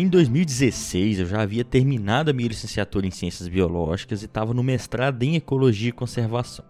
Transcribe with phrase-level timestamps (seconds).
[0.00, 4.62] Em 2016, eu já havia terminado a minha licenciatura em Ciências Biológicas e estava no
[4.62, 6.64] mestrado em Ecologia e Conservação.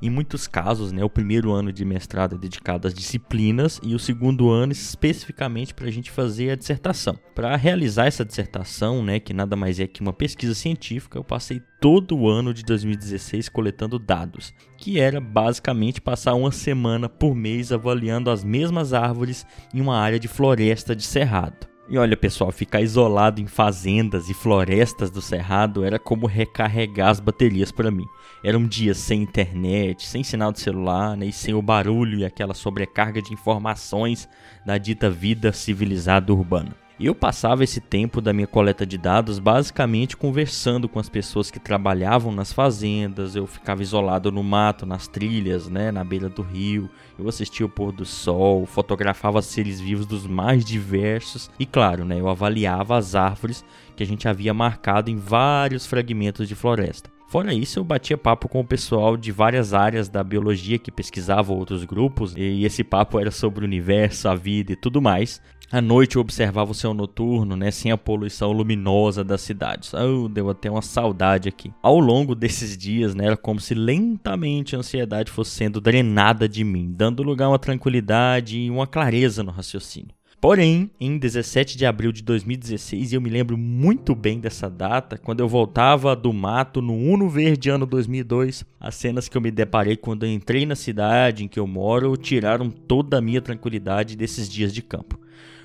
[0.00, 3.98] Em muitos casos, né, o primeiro ano de mestrado é dedicado às disciplinas e o
[3.98, 7.18] segundo ano especificamente para a gente fazer a dissertação.
[7.34, 11.60] Para realizar essa dissertação, né, que nada mais é que uma pesquisa científica, eu passei
[11.80, 17.72] todo o ano de 2016 coletando dados, que era basicamente passar uma semana por mês
[17.72, 21.66] avaliando as mesmas árvores em uma área de floresta de cerrado.
[21.90, 27.18] E olha, pessoal, ficar isolado em fazendas e florestas do Cerrado era como recarregar as
[27.18, 28.04] baterias para mim.
[28.44, 32.52] Eram dias sem internet, sem sinal de celular, né, e sem o barulho e aquela
[32.52, 34.28] sobrecarga de informações
[34.66, 36.87] da dita vida civilizada urbana.
[37.00, 41.60] Eu passava esse tempo da minha coleta de dados basicamente conversando com as pessoas que
[41.60, 46.90] trabalhavam nas fazendas, eu ficava isolado no mato, nas trilhas, né, na beira do rio,
[47.16, 52.18] eu assistia o pôr do sol, fotografava seres vivos dos mais diversos e, claro, né,
[52.18, 57.17] eu avaliava as árvores que a gente havia marcado em vários fragmentos de floresta.
[57.28, 61.52] Fora isso, eu batia papo com o pessoal de várias áreas da biologia que pesquisava
[61.52, 65.38] outros grupos, e esse papo era sobre o universo, a vida e tudo mais.
[65.70, 69.92] À noite eu observava o céu noturno, né, sem a poluição luminosa das cidades.
[69.92, 71.70] Oh, deu até uma saudade aqui.
[71.82, 76.64] Ao longo desses dias, né, era como se lentamente a ansiedade fosse sendo drenada de
[76.64, 80.17] mim, dando lugar a uma tranquilidade e uma clareza no raciocínio.
[80.40, 85.18] Porém, em 17 de abril de 2016, e eu me lembro muito bem dessa data,
[85.18, 89.50] quando eu voltava do mato no Uno Verde ano 2002, as cenas que eu me
[89.50, 94.16] deparei quando eu entrei na cidade em que eu moro tiraram toda a minha tranquilidade
[94.16, 95.18] desses dias de campo.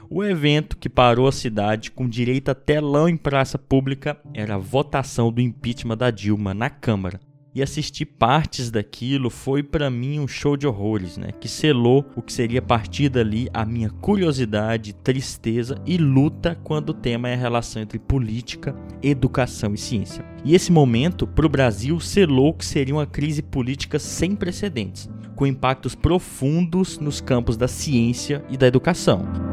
[0.09, 4.59] O evento que parou a cidade com direito a telão em praça pública era a
[4.59, 7.19] votação do impeachment da Dilma na Câmara
[7.55, 11.31] e assistir partes daquilo foi para mim um show de horrores, né?
[11.31, 16.89] Que selou o que seria a partir dali a minha curiosidade, tristeza e luta quando
[16.89, 20.25] o tema é a relação entre política, educação e ciência.
[20.43, 25.09] E esse momento, para o Brasil, selou o que seria uma crise política sem precedentes,
[25.35, 29.52] com impactos profundos nos campos da ciência e da educação.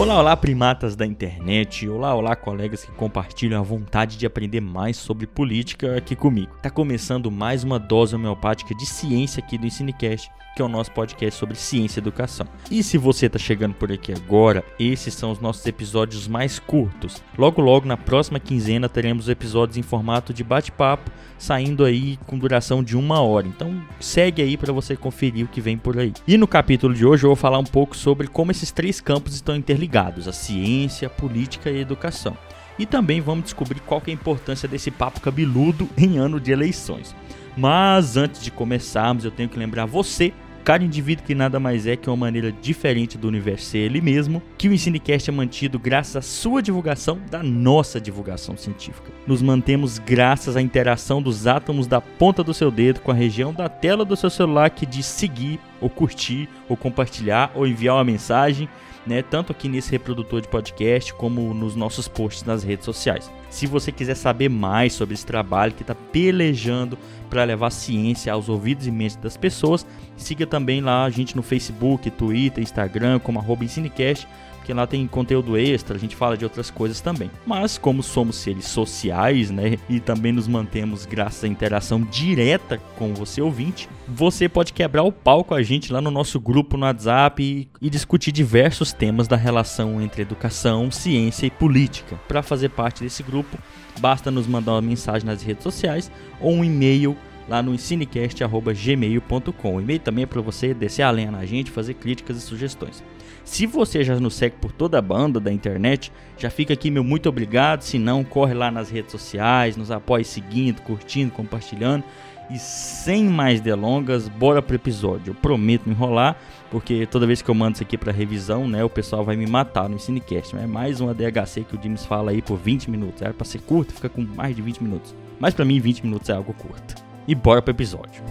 [0.00, 1.86] Olá, olá, primatas da internet.
[1.86, 6.56] Olá, olá, colegas que compartilham a vontade de aprender mais sobre política aqui comigo.
[6.62, 10.90] Tá começando mais uma dose homeopática de ciência aqui do Ensinecast, que é o nosso
[10.92, 12.46] podcast sobre ciência e educação.
[12.70, 17.22] E se você tá chegando por aqui agora, esses são os nossos episódios mais curtos.
[17.36, 22.82] Logo, logo, na próxima quinzena, teremos episódios em formato de bate-papo, saindo aí com duração
[22.82, 23.46] de uma hora.
[23.46, 26.14] Então, segue aí para você conferir o que vem por aí.
[26.26, 29.34] E no capítulo de hoje, eu vou falar um pouco sobre como esses três campos
[29.34, 32.36] estão interligados ligados à ciência, política e educação.
[32.78, 37.14] E também vamos descobrir qual é a importância desse papo cabeludo em ano de eleições.
[37.56, 41.96] Mas antes de começarmos, eu tenho que lembrar você Cada indivíduo que nada mais é
[41.96, 46.16] que uma maneira diferente do universo ser ele mesmo, que o Ensinecast é mantido graças
[46.16, 49.10] à sua divulgação da nossa divulgação científica.
[49.26, 53.54] Nos mantemos graças à interação dos átomos da ponta do seu dedo com a região
[53.54, 58.04] da tela do seu celular que diz seguir, ou curtir, ou compartilhar, ou enviar uma
[58.04, 58.68] mensagem
[59.06, 63.30] né, tanto aqui nesse reprodutor de podcast como nos nossos posts nas redes sociais.
[63.48, 68.48] Se você quiser saber mais sobre esse trabalho que está pelejando para levar ciência aos
[68.48, 73.38] ouvidos e mentes das pessoas, siga também lá a gente no Facebook, Twitter, Instagram, como
[73.38, 74.28] arroba Ensinecast,
[74.70, 77.28] porque lá tem conteúdo extra, a gente fala de outras coisas também.
[77.44, 83.12] Mas como somos seres sociais, né, e também nos mantemos graças à interação direta com
[83.12, 86.86] você ouvinte, você pode quebrar o pau com a gente lá no nosso grupo no
[86.86, 92.14] WhatsApp e, e discutir diversos temas da relação entre educação, ciência e política.
[92.28, 93.58] Para fazer parte desse grupo,
[93.98, 97.16] basta nos mandar uma mensagem nas redes sociais ou um e-mail
[97.48, 99.76] lá no ensinecast.gmail.com.
[99.76, 103.02] O e-mail também é para você descer a lenha na gente, fazer críticas e sugestões.
[103.50, 107.02] Se você já nos segue por toda a banda da internet, já fica aqui meu
[107.02, 107.82] muito obrigado.
[107.82, 112.04] Se não, corre lá nas redes sociais, nos apoie seguindo, curtindo, compartilhando.
[112.48, 115.32] E sem mais delongas, bora pro episódio.
[115.32, 116.36] Eu prometo me enrolar,
[116.70, 119.48] porque toda vez que eu mando isso aqui para revisão, né, o pessoal vai me
[119.48, 120.54] matar no Cinecast.
[120.56, 123.20] É mais uma DHC que o James fala aí por 20 minutos.
[123.20, 125.12] Era para ser curto, fica com mais de 20 minutos.
[125.40, 126.94] Mas para mim 20 minutos é algo curto.
[127.26, 128.22] E bora pro episódio.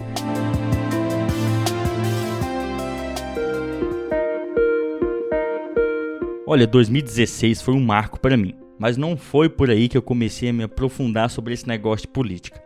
[6.52, 10.48] Olha, 2016 foi um marco para mim, mas não foi por aí que eu comecei
[10.48, 12.60] a me aprofundar sobre esse negócio de política.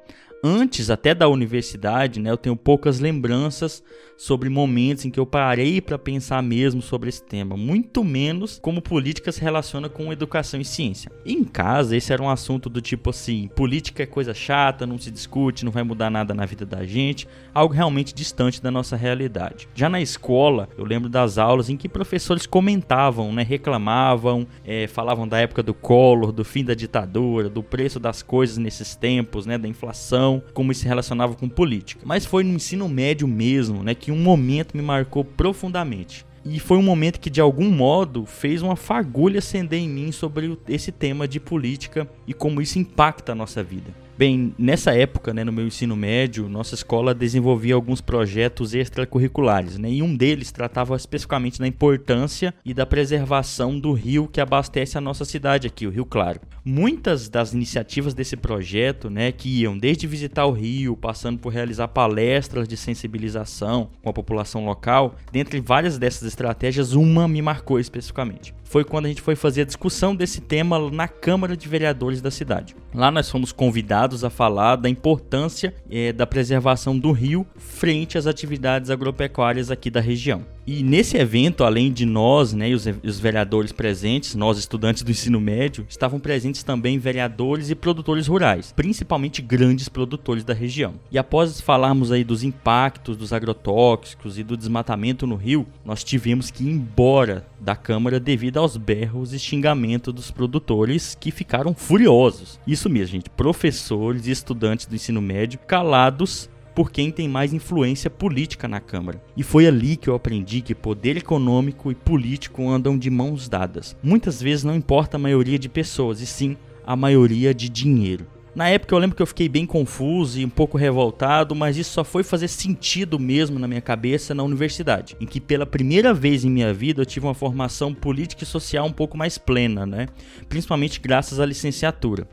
[0.46, 3.82] Antes até da universidade, né, eu tenho poucas lembranças
[4.16, 8.82] sobre momentos em que eu parei para pensar mesmo sobre esse tema, muito menos como
[8.82, 11.10] política se relaciona com educação e ciência.
[11.24, 15.10] Em casa, esse era um assunto do tipo assim: política é coisa chata, não se
[15.10, 19.66] discute, não vai mudar nada na vida da gente, algo realmente distante da nossa realidade.
[19.74, 25.26] Já na escola, eu lembro das aulas em que professores comentavam, né, reclamavam, é, falavam
[25.26, 29.56] da época do Collor, do fim da ditadura, do preço das coisas nesses tempos, né,
[29.56, 32.02] da inflação, como isso se relacionava com política.
[32.04, 36.24] Mas foi no ensino médio mesmo, né, que um momento me marcou profundamente.
[36.44, 40.58] E foi um momento que, de algum modo, fez uma fagulha acender em mim sobre
[40.68, 43.94] esse tema de política e como isso impacta a nossa vida.
[44.16, 49.90] Bem, nessa época, né, no meu ensino médio, nossa escola desenvolvia alguns projetos extracurriculares, né,
[49.90, 55.00] e um deles tratava especificamente da importância e da preservação do rio que abastece a
[55.00, 56.40] nossa cidade aqui, o Rio Claro.
[56.64, 61.88] Muitas das iniciativas desse projeto, né, que iam desde visitar o rio, passando por realizar
[61.88, 68.54] palestras de sensibilização com a população local, dentre várias dessas estratégias, uma me marcou especificamente
[68.74, 72.28] foi quando a gente foi fazer a discussão desse tema na Câmara de Vereadores da
[72.28, 72.74] cidade.
[72.94, 78.26] Lá nós fomos convidados a falar da importância é, da preservação do rio frente às
[78.26, 80.46] atividades agropecuárias aqui da região.
[80.66, 85.40] E nesse evento, além de nós, né, os, os vereadores presentes, nós estudantes do ensino
[85.40, 90.94] médio, estavam presentes também vereadores e produtores rurais, principalmente grandes produtores da região.
[91.10, 96.50] E após falarmos aí dos impactos dos agrotóxicos e do desmatamento no rio, nós tivemos
[96.50, 102.58] que ir embora da Câmara devido aos berros e xingamentos dos produtores que ficaram furiosos.
[102.66, 108.10] Isso mesmo, gente, professores e estudantes do ensino médio calados por quem tem mais influência
[108.10, 109.22] política na Câmara.
[109.36, 113.96] E foi ali que eu aprendi que poder econômico e político andam de mãos dadas.
[114.02, 116.56] Muitas vezes não importa a maioria de pessoas, e sim
[116.86, 118.26] a maioria de dinheiro.
[118.54, 121.90] Na época eu lembro que eu fiquei bem confuso e um pouco revoltado, mas isso
[121.90, 126.44] só foi fazer sentido mesmo na minha cabeça na universidade, em que pela primeira vez
[126.44, 130.06] em minha vida eu tive uma formação política e social um pouco mais plena, né?
[130.48, 132.28] Principalmente graças à licenciatura.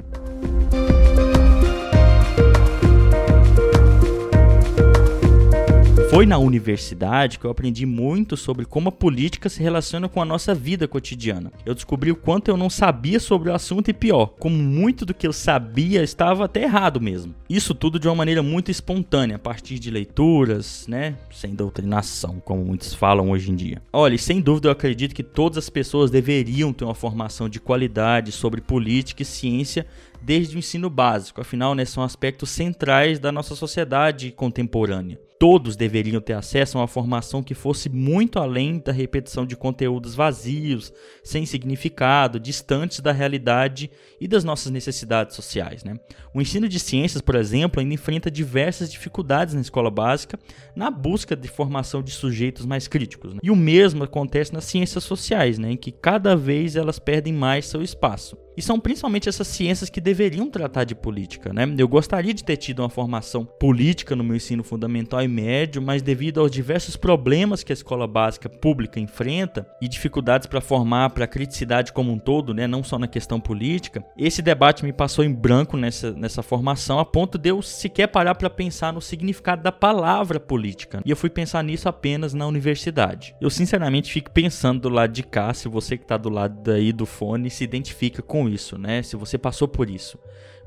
[6.12, 10.26] Foi na universidade que eu aprendi muito sobre como a política se relaciona com a
[10.26, 11.54] nossa vida cotidiana.
[11.66, 15.14] Eu descobri o quanto eu não sabia sobre o assunto e pior, como muito do
[15.14, 17.34] que eu sabia estava até errado mesmo.
[17.50, 22.66] Isso tudo de uma maneira muito espontânea, a partir de leituras, né, sem doutrinação, como
[22.66, 23.82] muitos falam hoje em dia.
[23.94, 28.34] Olha, sem dúvida eu acredito que todas as pessoas deveriam ter uma formação de qualidade
[28.34, 29.88] sobre política e ciência
[30.22, 36.22] desde o ensino básico, afinal, né, são aspectos centrais da nossa sociedade contemporânea todos deveriam
[36.22, 40.94] ter acesso a uma formação que fosse muito além da repetição de conteúdos vazios,
[41.24, 43.90] sem significado, distantes da realidade
[44.20, 45.84] e das nossas necessidades sociais.
[45.84, 45.96] Né?
[46.32, 50.38] O ensino de ciências, por exemplo, ainda enfrenta diversas dificuldades na escola básica
[50.76, 53.34] na busca de formação de sujeitos mais críticos.
[53.34, 53.40] Né?
[53.42, 55.72] E o mesmo acontece nas ciências sociais, né?
[55.72, 58.38] em que cada vez elas perdem mais seu espaço.
[58.56, 61.64] E são principalmente essas ciências que deveriam tratar de política, né?
[61.78, 66.02] Eu gostaria de ter tido uma formação política no meu ensino fundamental e médio, mas
[66.02, 71.26] devido aos diversos problemas que a escola básica pública enfrenta e dificuldades para formar para
[71.26, 75.24] a criticidade como um todo, né, não só na questão política, esse debate me passou
[75.24, 79.64] em branco nessa, nessa formação a ponto de eu sequer parar para pensar no significado
[79.64, 81.02] da palavra política.
[81.06, 83.36] E eu fui pensar nisso apenas na universidade.
[83.40, 86.92] Eu sinceramente fico pensando do lado de cá, se você que está do lado daí
[86.92, 89.02] do fone se identifica com isso, né?
[89.04, 90.18] Se você passou por isso.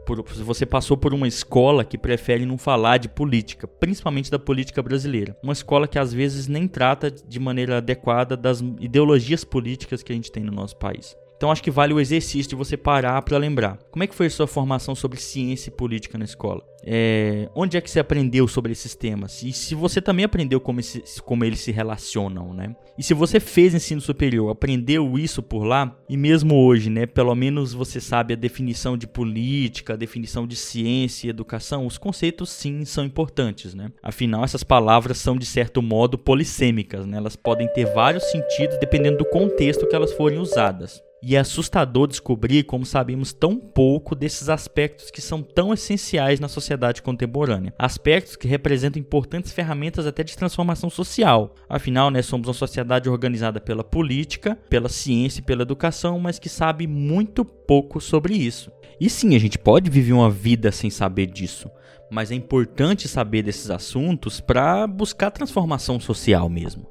[0.07, 4.38] Por, se você passou por uma escola que prefere não falar de política, principalmente da
[4.38, 5.37] política brasileira.
[5.43, 10.14] Uma escola que às vezes nem trata de maneira adequada das ideologias políticas que a
[10.14, 11.16] gente tem no nosso país.
[11.37, 13.78] Então acho que vale o exercício de você parar para lembrar.
[13.90, 16.62] Como é que foi a sua formação sobre ciência e política na escola?
[16.87, 19.43] É, onde é que você aprendeu sobre esses temas?
[19.43, 22.76] E se você também aprendeu como, esse, como eles se relacionam, né?
[22.99, 27.07] E se você fez ensino superior, aprendeu isso por lá, e mesmo hoje, né?
[27.07, 31.99] Pelo menos você sabe a definição de política, a definição de ciência e educação, os
[31.99, 33.91] conceitos sim são importantes, né?
[34.03, 37.17] Afinal, essas palavras são de certo modo polissêmicas, né?
[37.17, 41.03] Elas podem ter vários sentidos dependendo do contexto que elas forem usadas.
[41.26, 46.49] E é assustador descobrir como sabemos tão pouco desses aspectos que são tão essenciais na
[46.49, 47.75] sociedade contemporânea.
[47.78, 51.54] Aspectos que representam importantes ferramentas até de transformação social.
[51.69, 56.49] Afinal, né, somos uma sociedade organizada pela política, pela ciência e pela educação, mas que
[56.49, 58.71] sabe muito pouco sobre isso.
[59.00, 61.71] E sim, a gente pode viver uma vida sem saber disso,
[62.11, 66.87] mas é importante saber desses assuntos para buscar transformação social mesmo.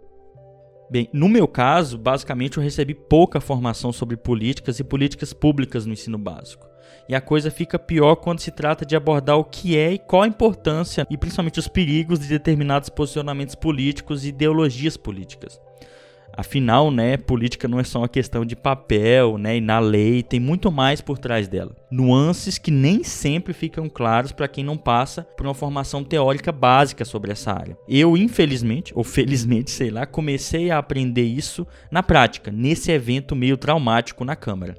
[0.91, 5.93] Bem, no meu caso, basicamente eu recebi pouca formação sobre políticas e políticas públicas no
[5.93, 6.72] ensino básico.
[7.07, 10.21] E a coisa fica pior quando se trata de abordar o que é e qual
[10.21, 15.59] a importância e principalmente os perigos de determinados posicionamentos políticos e ideologias políticas.
[16.35, 20.39] Afinal, né, política não é só uma questão de papel, né, e na lei tem
[20.39, 21.75] muito mais por trás dela.
[21.91, 27.05] Nuances que nem sempre ficam claros para quem não passa por uma formação teórica básica
[27.05, 27.77] sobre essa área.
[27.87, 33.55] Eu, infelizmente, ou felizmente, sei lá, comecei a aprender isso na prática, nesse evento meio
[33.55, 34.75] traumático na Câmara.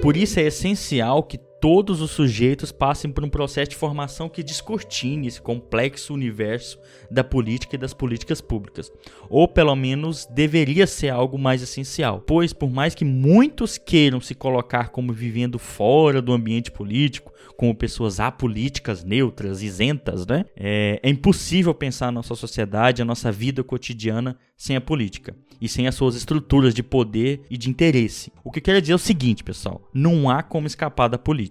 [0.00, 4.42] Por isso é essencial que todos os sujeitos passem por um processo de formação que
[4.42, 6.78] descortine esse complexo universo
[7.10, 8.90] da política e das políticas públicas.
[9.28, 14.34] Ou pelo menos deveria ser algo mais essencial, pois por mais que muitos queiram se
[14.34, 20.46] colocar como vivendo fora do ambiente político, como pessoas apolíticas, neutras, isentas, né?
[20.56, 25.68] É, é impossível pensar a nossa sociedade, a nossa vida cotidiana sem a política e
[25.68, 28.32] sem as suas estruturas de poder e de interesse.
[28.42, 31.49] O que quer dizer é o seguinte, pessoal: não há como escapar da política.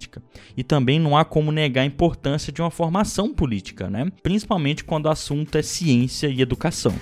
[0.55, 4.11] E também não há como negar a importância de uma formação política, né?
[4.23, 6.93] principalmente quando o assunto é ciência e educação.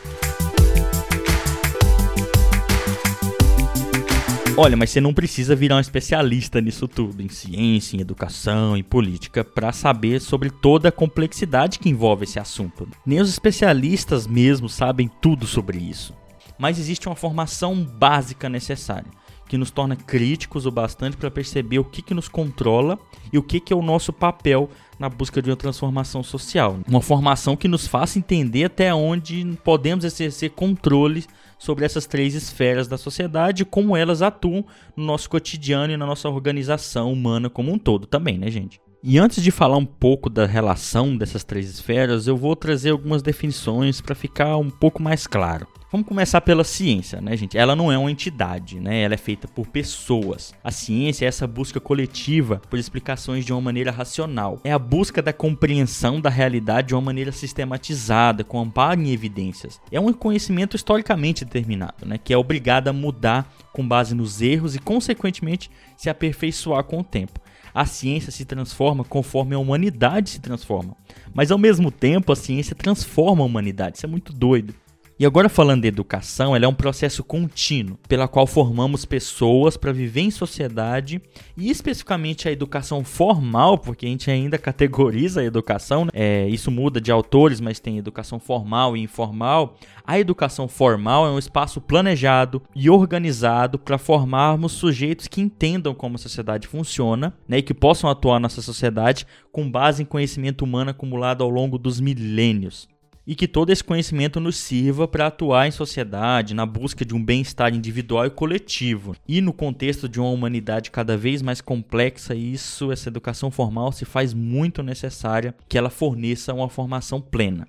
[4.60, 8.84] Olha, mas você não precisa virar um especialista nisso tudo, em ciência, em educação, em
[8.84, 12.90] política, para saber sobre toda a complexidade que envolve esse assunto.
[13.06, 16.12] Nem os especialistas mesmo sabem tudo sobre isso
[16.58, 19.17] mas existe uma formação básica necessária
[19.48, 23.00] que nos torna críticos o bastante para perceber o que, que nos controla
[23.32, 26.80] e o que, que é o nosso papel na busca de uma transformação social.
[26.88, 31.26] Uma formação que nos faça entender até onde podemos exercer controle
[31.58, 36.06] sobre essas três esferas da sociedade e como elas atuam no nosso cotidiano e na
[36.06, 38.80] nossa organização humana como um todo também, né, gente?
[39.04, 43.22] E antes de falar um pouco da relação dessas três esferas, eu vou trazer algumas
[43.22, 45.68] definições para ficar um pouco mais claro.
[45.90, 47.58] Vamos começar pela ciência, né, gente?
[47.58, 49.04] Ela não é uma entidade, né?
[49.04, 50.54] Ela é feita por pessoas.
[50.62, 54.60] A ciência é essa busca coletiva por explicações de uma maneira racional.
[54.66, 59.80] É a busca da compreensão da realidade de uma maneira sistematizada, com amparo em evidências.
[59.90, 62.18] É um conhecimento historicamente determinado, né?
[62.22, 67.04] Que é obrigado a mudar com base nos erros e, consequentemente, se aperfeiçoar com o
[67.04, 67.40] tempo
[67.74, 70.98] a ciência se transforma conforme a humanidade se transforma.
[71.32, 73.98] Mas ao mesmo tempo, a ciência transforma a humanidade.
[73.98, 74.74] Isso é muito doido.
[75.20, 79.92] E agora falando de educação, ela é um processo contínuo, pela qual formamos pessoas para
[79.92, 81.20] viver em sociedade
[81.58, 86.12] e especificamente a educação formal, porque a gente ainda categoriza a educação, né?
[86.14, 89.76] é, isso muda de autores, mas tem educação formal e informal.
[90.06, 96.14] A educação formal é um espaço planejado e organizado para formarmos sujeitos que entendam como
[96.14, 100.92] a sociedade funciona né, e que possam atuar nessa sociedade com base em conhecimento humano
[100.92, 102.88] acumulado ao longo dos milênios
[103.28, 107.22] e que todo esse conhecimento nos sirva para atuar em sociedade, na busca de um
[107.22, 109.18] bem-estar individual e coletivo.
[109.28, 114.06] E no contexto de uma humanidade cada vez mais complexa, isso, essa educação formal se
[114.06, 117.68] faz muito necessária que ela forneça uma formação plena.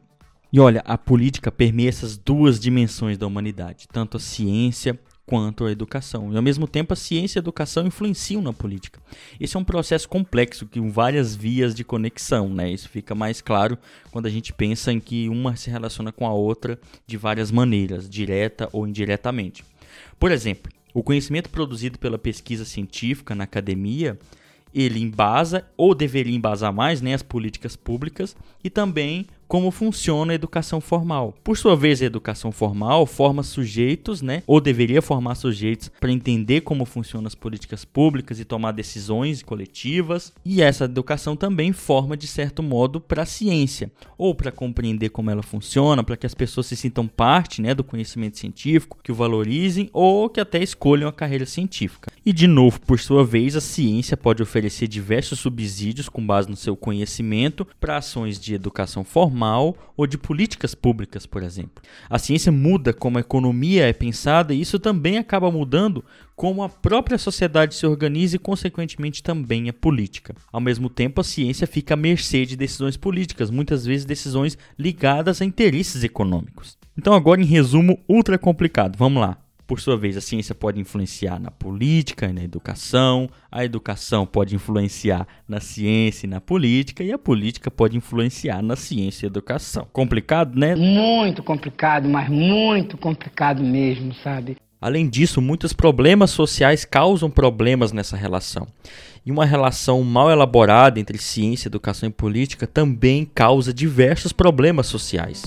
[0.53, 5.70] E olha, a política permeia essas duas dimensões da humanidade, tanto a ciência quanto a
[5.70, 6.32] educação.
[6.32, 8.99] E ao mesmo tempo, a ciência e a educação influenciam na política.
[9.38, 12.70] Esse é um processo complexo com várias vias de conexão, né?
[12.70, 13.76] Isso fica mais claro
[14.11, 18.08] quando a gente pensa em que uma se relaciona com a outra de várias maneiras,
[18.08, 19.62] direta ou indiretamente.
[20.18, 24.18] Por exemplo, o conhecimento produzido pela pesquisa científica na academia
[24.75, 30.35] ele embasa ou deveria embasar mais né, as políticas públicas e também como funciona a
[30.35, 31.35] educação formal.
[31.43, 36.61] Por sua vez, a educação formal forma sujeitos, né, ou deveria formar sujeitos para entender
[36.61, 40.33] como funcionam as políticas públicas e tomar decisões coletivas.
[40.45, 45.31] E essa educação também forma de certo modo para a ciência, ou para compreender como
[45.31, 49.14] ela funciona, para que as pessoas se sintam parte, né, do conhecimento científico, que o
[49.14, 52.12] valorizem ou que até escolham a carreira científica.
[52.26, 56.57] E de novo, por sua vez, a ciência pode oferecer diversos subsídios com base no
[56.57, 59.38] seu conhecimento para ações de educação formal
[59.97, 61.83] ou de políticas públicas, por exemplo.
[62.09, 66.04] A ciência muda como a economia é pensada e isso também acaba mudando
[66.37, 70.35] como a própria sociedade se organiza e, consequentemente, também a política.
[70.52, 75.42] Ao mesmo tempo, a ciência fica à mercê de decisões políticas, muitas vezes decisões ligadas
[75.42, 76.78] a interesses econômicos.
[76.97, 78.97] Então, agora, em resumo, ultra complicado.
[78.97, 79.38] Vamos lá.
[79.68, 84.54] Por sua vez, a ciência pode influenciar na política e na educação, a educação pode
[84.54, 89.87] influenciar na ciência e na política, e a política pode influenciar na ciência e educação.
[89.92, 90.75] Complicado, né?
[90.75, 94.56] Muito complicado, mas muito complicado mesmo, sabe?
[94.80, 98.66] Além disso, muitos problemas sociais causam problemas nessa relação.
[99.26, 105.42] E uma relação mal elaborada entre ciência, educação e política também causa diversos problemas sociais.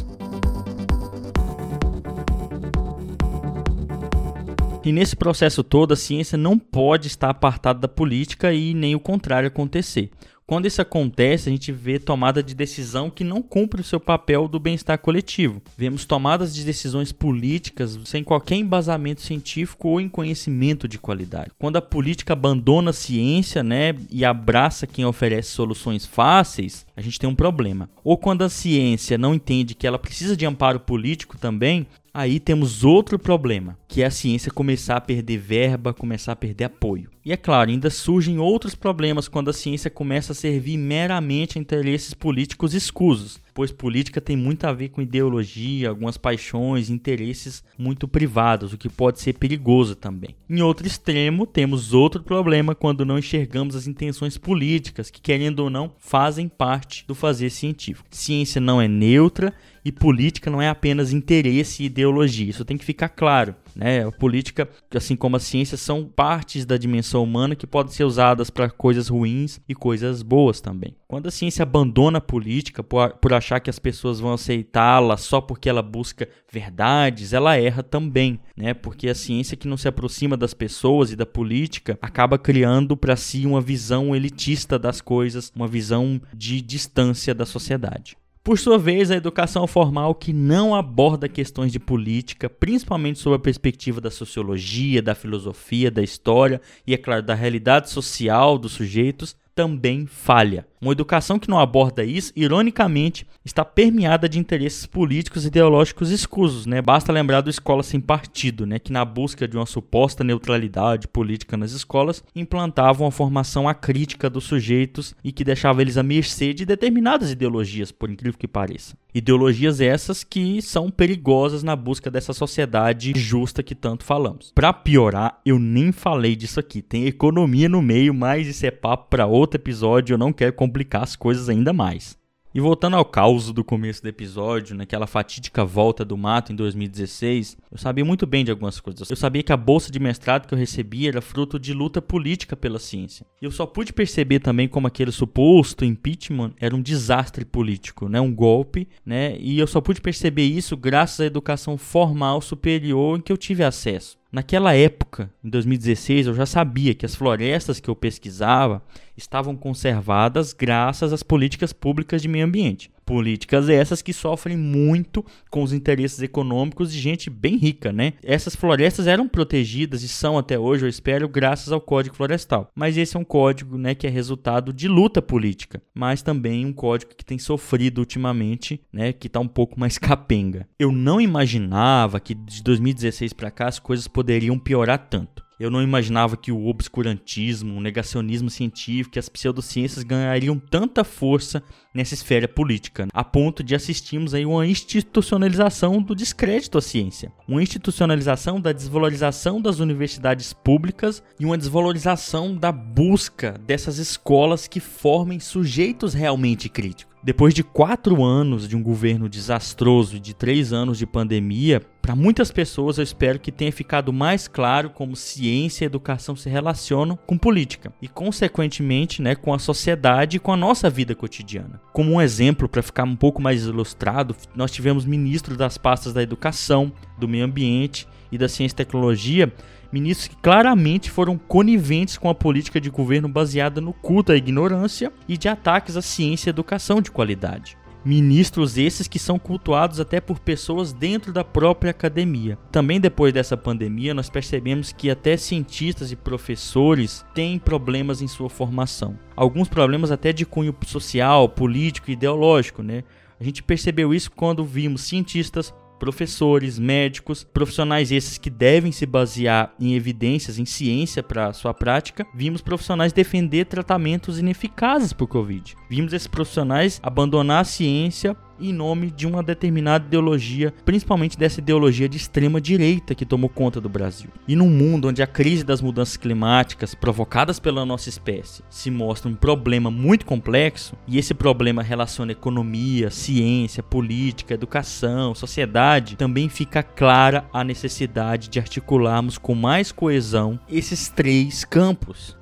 [4.84, 9.00] E nesse processo todo, a ciência não pode estar apartada da política e nem o
[9.00, 10.10] contrário acontecer.
[10.52, 14.50] Quando isso acontece, a gente vê tomada de decisão que não cumpre o seu papel
[14.50, 15.62] do bem-estar coletivo.
[15.78, 21.52] Vemos tomadas de decisões políticas sem qualquer embasamento científico ou em conhecimento de qualidade.
[21.58, 27.18] Quando a política abandona a ciência, né, e abraça quem oferece soluções fáceis, a gente
[27.18, 27.90] tem um problema.
[28.04, 32.84] Ou quando a ciência não entende que ela precisa de amparo político também, Aí temos
[32.84, 37.10] outro problema, que é a ciência começar a perder verba, começar a perder apoio.
[37.24, 41.62] E é claro, ainda surgem outros problemas quando a ciência começa a servir meramente a
[41.62, 48.08] interesses políticos escusos, pois política tem muito a ver com ideologia, algumas paixões, interesses muito
[48.08, 50.36] privados, o que pode ser perigoso também.
[50.50, 55.70] Em outro extremo, temos outro problema quando não enxergamos as intenções políticas, que querendo ou
[55.70, 58.08] não, fazem parte do fazer científico.
[58.12, 59.54] Ciência não é neutra
[59.84, 62.50] e política não é apenas interesse e ideologia.
[62.50, 63.56] Isso tem que ficar claro.
[63.76, 64.06] Né?
[64.06, 68.50] A política, assim como a ciência, são partes da dimensão humana que podem ser usadas
[68.50, 70.96] para coisas ruins e coisas boas também.
[71.08, 75.42] Quando a ciência abandona a política por, por achar que as pessoas vão aceitá-la só
[75.42, 78.74] porque ela busca verdades, ela erra também, né?
[78.74, 83.16] Porque a ciência que não se aproxima das pessoas e da política acaba criando para
[83.16, 88.16] si uma visão elitista das coisas, uma visão de distância da sociedade.
[88.44, 93.40] Por sua vez, a educação formal que não aborda questões de política, principalmente sob a
[93.40, 99.36] perspectiva da sociologia, da filosofia, da história e, é claro, da realidade social dos sujeitos,
[99.54, 100.66] também falha.
[100.82, 106.66] Uma educação que não aborda isso, ironicamente, está permeada de interesses políticos e ideológicos escusos,
[106.66, 106.82] né?
[106.82, 108.80] Basta lembrar do Escola Sem Partido, né?
[108.80, 114.46] Que na busca de uma suposta neutralidade política nas escolas, implantava uma formação acrítica dos
[114.46, 118.96] sujeitos e que deixava eles à mercê de determinadas ideologias, por incrível que pareça.
[119.14, 124.52] Ideologias essas que são perigosas na busca dessa sociedade justa que tanto falamos.
[124.56, 126.82] Para piorar, eu nem falei disso aqui.
[126.82, 131.04] Tem economia no meio, mas isso é papo para outro episódio, eu não quero complicar
[131.04, 132.20] as coisas ainda mais.
[132.54, 137.58] E voltando ao caos do começo do episódio, naquela fatídica volta do mato em 2016,
[137.72, 139.10] eu sabia muito bem de algumas coisas.
[139.10, 142.58] Eu sabia que a bolsa de mestrado que eu recebi era fruto de luta política
[142.58, 143.26] pela ciência.
[143.42, 148.20] E eu só pude perceber também como aquele suposto impeachment era um desastre político, né,
[148.20, 149.38] um golpe, né?
[149.40, 153.64] E eu só pude perceber isso graças à educação formal superior em que eu tive
[153.64, 154.21] acesso.
[154.32, 158.82] Naquela época, em 2016, eu já sabia que as florestas que eu pesquisava
[159.18, 162.90] estavam conservadas graças às políticas públicas de meio ambiente.
[163.12, 168.14] Políticas essas que sofrem muito com os interesses econômicos de gente bem rica, né?
[168.24, 172.72] Essas florestas eram protegidas e são até hoje, eu espero, graças ao Código Florestal.
[172.74, 176.72] Mas esse é um código, né, que é resultado de luta política, mas também um
[176.72, 180.66] código que tem sofrido ultimamente, né, que está um pouco mais capenga.
[180.80, 185.44] Eu não imaginava que de 2016 para cá as coisas poderiam piorar tanto.
[185.62, 191.62] Eu não imaginava que o obscurantismo, o negacionismo científico e as pseudociências ganhariam tanta força
[191.94, 197.62] nessa esfera política, a ponto de assistirmos aí uma institucionalização do descrédito à ciência, uma
[197.62, 205.40] institucionalização da desvalorização das universidades públicas e uma desvalorização da busca dessas escolas que formem
[205.40, 207.11] sujeitos realmente críticos.
[207.24, 212.16] Depois de quatro anos de um governo desastroso e de três anos de pandemia, para
[212.16, 217.16] muitas pessoas eu espero que tenha ficado mais claro como ciência e educação se relacionam
[217.28, 221.80] com política e, consequentemente, né, com a sociedade e com a nossa vida cotidiana.
[221.94, 226.24] Como um exemplo, para ficar um pouco mais ilustrado, nós tivemos ministros das pastas da
[226.24, 229.52] educação, do meio ambiente e da ciência e tecnologia
[229.92, 235.12] ministros que claramente foram coniventes com a política de governo baseada no culto à ignorância
[235.28, 237.78] e de ataques à ciência e educação de qualidade.
[238.04, 242.58] Ministros esses que são cultuados até por pessoas dentro da própria academia.
[242.72, 248.50] Também depois dessa pandemia, nós percebemos que até cientistas e professores têm problemas em sua
[248.50, 249.20] formação.
[249.36, 253.04] Alguns problemas até de cunho social, político e ideológico, né?
[253.40, 259.72] A gente percebeu isso quando vimos cientistas, professores, médicos, profissionais esses que devem se basear
[259.80, 265.76] em evidências, em ciência para sua prática, vimos profissionais defender tratamentos ineficazes por Covid.
[265.88, 272.08] Vimos esses profissionais abandonar a ciência em nome de uma determinada ideologia, principalmente dessa ideologia
[272.08, 274.30] de extrema direita que tomou conta do Brasil.
[274.48, 279.30] E num mundo onde a crise das mudanças climáticas provocadas pela nossa espécie se mostra
[279.30, 286.84] um problema muito complexo, e esse problema relaciona economia, ciência, política, educação, sociedade, também fica
[286.84, 292.41] clara a necessidade de articularmos com mais coesão esses três campos.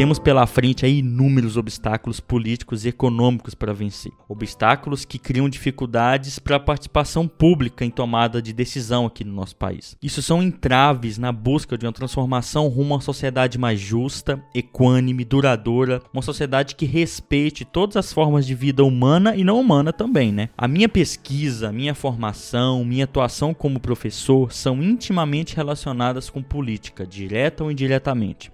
[0.00, 4.10] Temos pela frente inúmeros obstáculos políticos e econômicos para vencer.
[4.26, 9.56] Obstáculos que criam dificuldades para a participação pública em tomada de decisão aqui no nosso
[9.56, 9.98] país.
[10.02, 15.22] Isso são entraves na busca de uma transformação rumo a uma sociedade mais justa, equânime,
[15.22, 20.32] duradoura, uma sociedade que respeite todas as formas de vida humana e não humana também,
[20.32, 20.48] né?
[20.56, 27.64] A minha pesquisa, minha formação, minha atuação como professor são intimamente relacionadas com política, direta
[27.64, 28.50] ou indiretamente.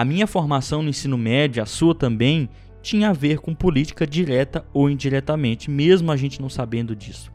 [0.00, 2.48] A minha formação no ensino médio, a sua também,
[2.80, 7.30] tinha a ver com política direta ou indiretamente, mesmo a gente não sabendo disso.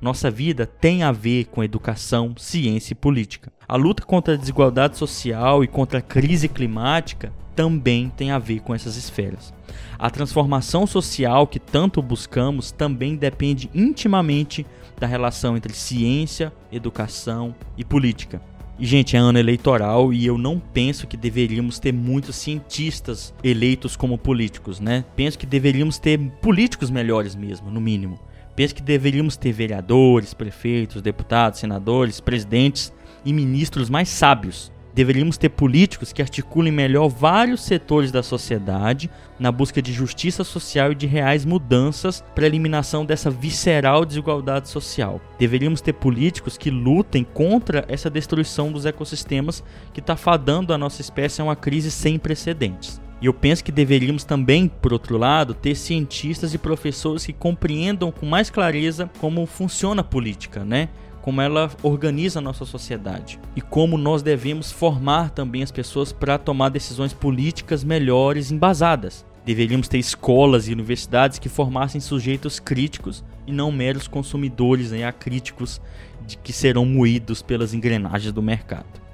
[0.00, 3.52] Nossa vida tem a ver com educação, ciência e política.
[3.68, 8.62] A luta contra a desigualdade social e contra a crise climática também tem a ver
[8.62, 9.54] com essas esferas.
[9.96, 14.66] A transformação social que tanto buscamos também depende intimamente
[14.98, 18.42] da relação entre ciência, educação e política.
[18.78, 23.96] E, gente, é ano eleitoral e eu não penso que deveríamos ter muitos cientistas eleitos
[23.96, 25.04] como políticos, né?
[25.16, 28.20] Penso que deveríamos ter políticos melhores mesmo, no mínimo.
[28.54, 32.92] Penso que deveríamos ter vereadores, prefeitos, deputados, senadores, presidentes
[33.24, 39.08] e ministros mais sábios Deveríamos ter políticos que articulem melhor vários setores da sociedade
[39.38, 44.68] na busca de justiça social e de reais mudanças para a eliminação dessa visceral desigualdade
[44.68, 45.20] social.
[45.38, 49.62] Deveríamos ter políticos que lutem contra essa destruição dos ecossistemas
[49.94, 53.00] que está fadando a nossa espécie a uma crise sem precedentes.
[53.22, 58.10] E eu penso que deveríamos também, por outro lado, ter cientistas e professores que compreendam
[58.10, 60.88] com mais clareza como funciona a política, né?
[61.28, 66.38] Como ela organiza a nossa sociedade e como nós devemos formar também as pessoas para
[66.38, 69.26] tomar decisões políticas melhores embasadas.
[69.44, 75.82] Deveríamos ter escolas e universidades que formassem sujeitos críticos e não meros consumidores né, acríticos
[76.26, 79.07] de que serão moídos pelas engrenagens do mercado.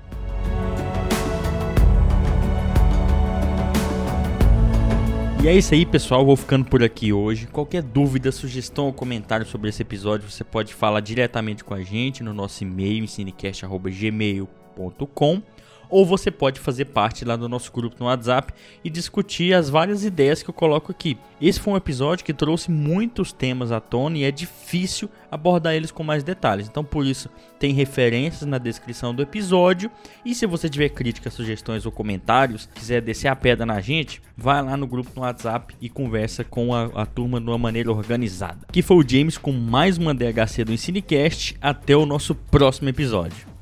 [5.44, 6.24] E é isso aí, pessoal.
[6.24, 7.46] Vou ficando por aqui hoje.
[7.46, 12.22] Qualquer dúvida, sugestão ou comentário sobre esse episódio, você pode falar diretamente com a gente
[12.22, 15.42] no nosso e-mail, ensinecast.gmail.com
[15.88, 20.05] ou você pode fazer parte lá do nosso grupo no WhatsApp e discutir as várias
[20.05, 21.16] ideias que eu coloco aqui.
[21.40, 25.90] Esse foi um episódio que trouxe muitos temas à tona e é difícil abordar eles
[25.90, 26.68] com mais detalhes.
[26.68, 29.90] Então, por isso, tem referências na descrição do episódio.
[30.25, 34.62] E se você tiver críticas, sugestões ou comentários, quiser descer a pedra na gente, vai
[34.62, 38.66] lá no grupo no WhatsApp e conversa com a, a turma de uma maneira organizada.
[38.70, 41.57] Que foi o James com mais uma DHC do Ensinecast.
[41.61, 43.54] Até o nosso próximo episódio.